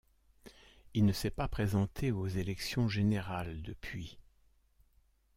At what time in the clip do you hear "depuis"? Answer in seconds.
3.61-4.17